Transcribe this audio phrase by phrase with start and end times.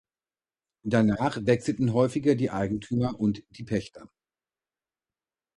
[0.83, 4.09] Danach wechselten häufiger die Eigentümer und die Pächter.